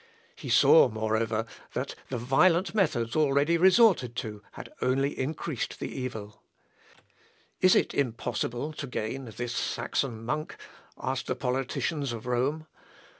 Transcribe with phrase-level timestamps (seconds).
[0.35, 6.41] He saw, moreover, that the violent methods already resorted to had only increased the evil.
[7.59, 10.55] "Is it impossible to gain this Saxon monk?"
[10.97, 12.65] asked the politicians of Rome.